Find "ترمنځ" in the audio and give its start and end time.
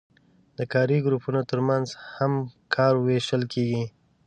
1.51-1.87